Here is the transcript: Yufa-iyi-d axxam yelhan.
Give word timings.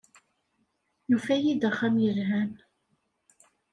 Yufa-iyi-d 1.09 1.61
axxam 1.69 1.95
yelhan. 2.03 2.51